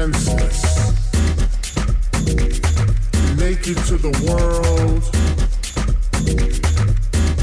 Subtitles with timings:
[0.00, 0.64] defenseless,
[3.36, 5.02] naked to the world,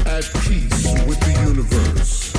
[0.06, 2.34] at peace with the universe.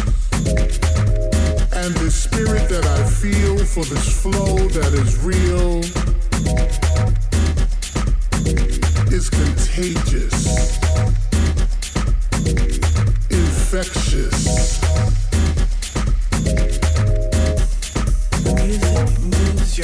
[1.74, 5.80] And the spirit that I feel for this flow that is real
[9.14, 10.78] is contagious,
[13.30, 14.39] infectious.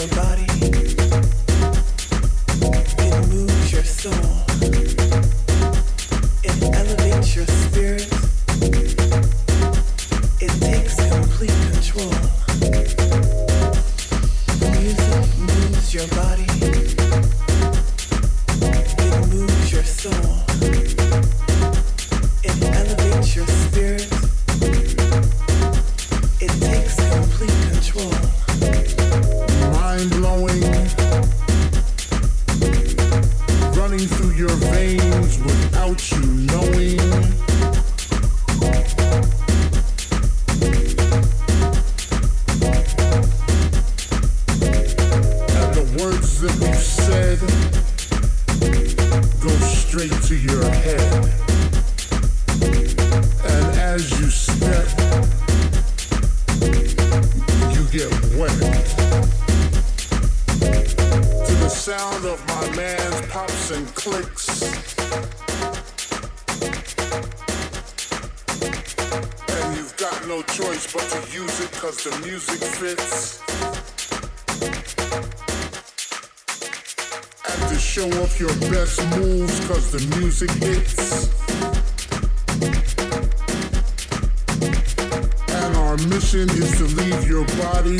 [0.08, 0.35] goodbye.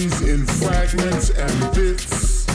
[0.10, 2.48] things in fragments and bits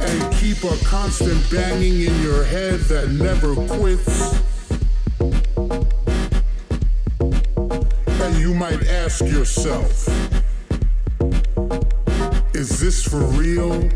[0.00, 4.40] and keep a constant banging in your head that never quits.
[8.22, 10.08] And you might ask yourself,
[12.54, 13.90] is this for real?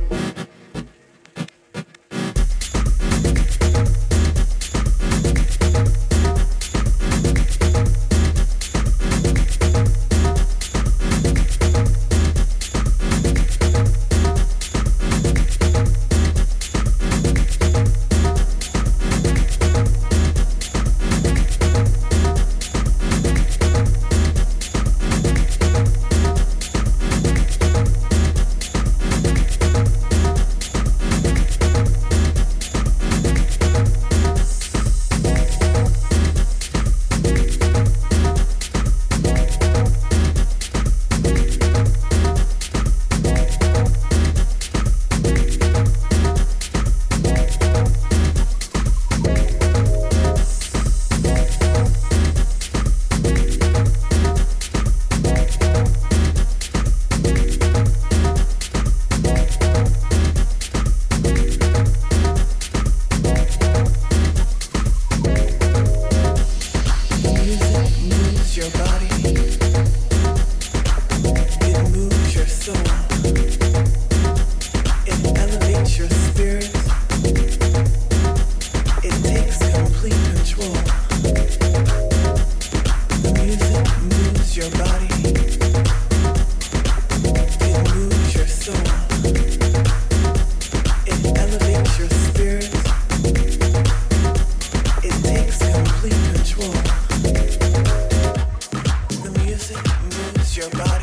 [100.59, 100.98] your body.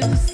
[0.00, 0.29] you.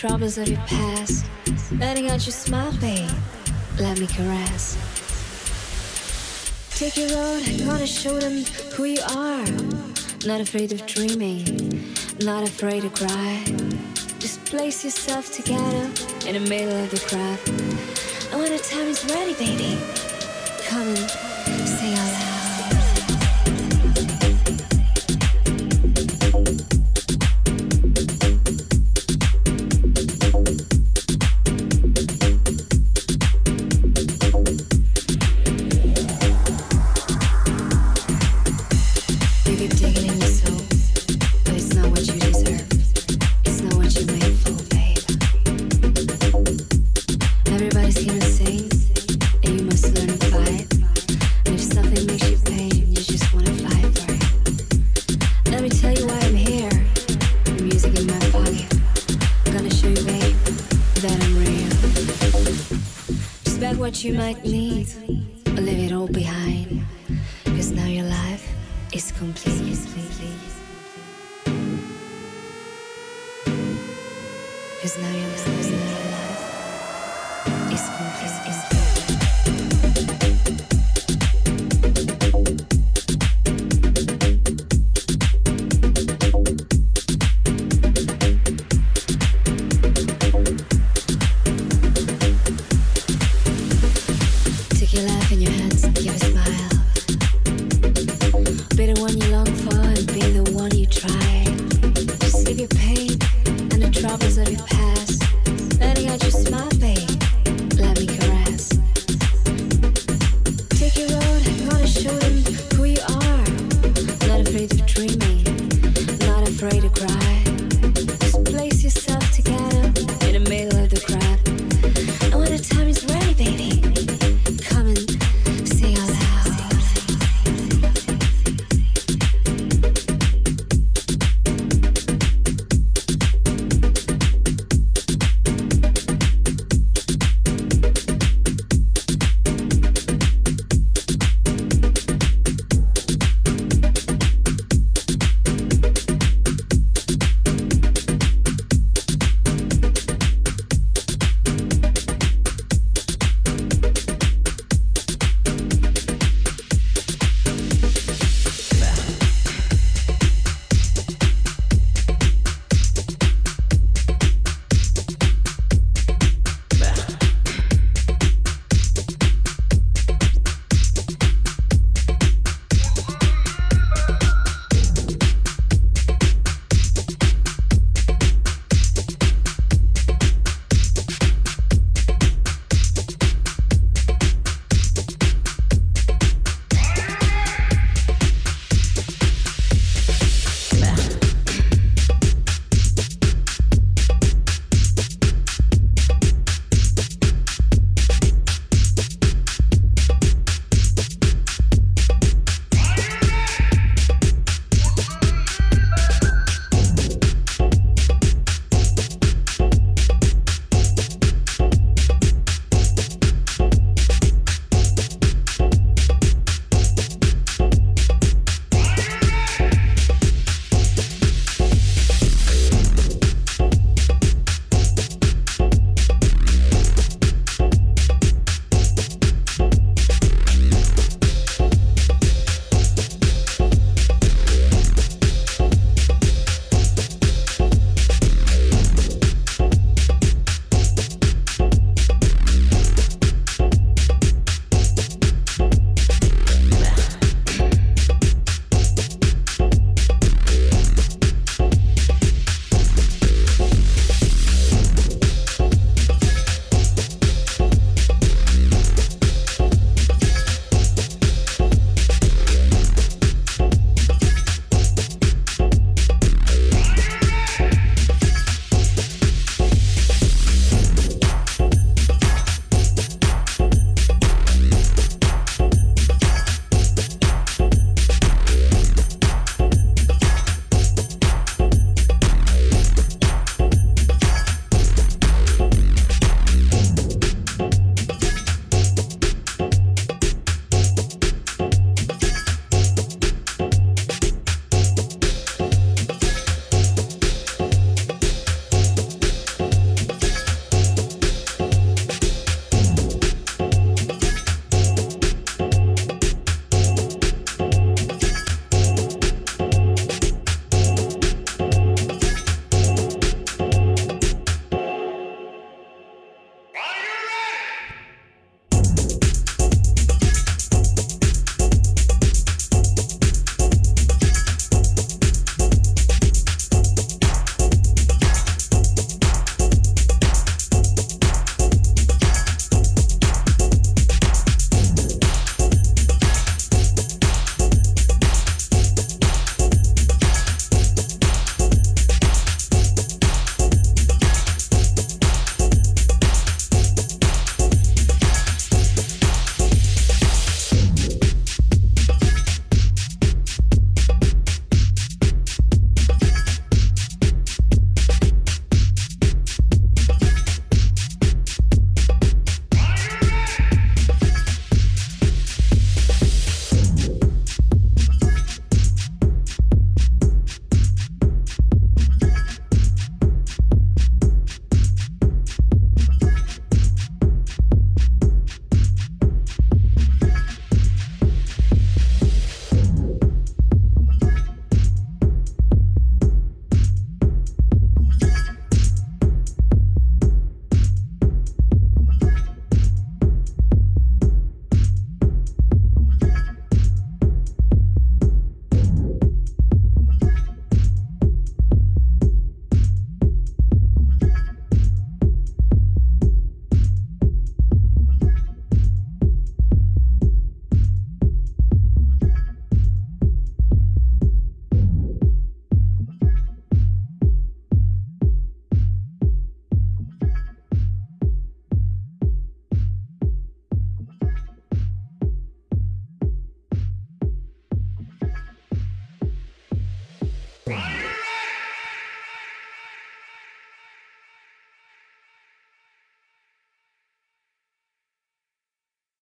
[0.00, 1.26] Troubles of your past.
[1.78, 3.10] Letting out your smile, babe.
[3.78, 4.78] Let me caress.
[6.70, 9.44] Take your road, gonna show them who you are.
[10.26, 13.44] Not afraid of dreaming, not afraid to cry.
[14.18, 15.90] Just place yourself together
[16.26, 17.38] in the middle of the crowd.
[18.32, 19.78] And when the time is ready, baby,
[20.66, 21.19] come and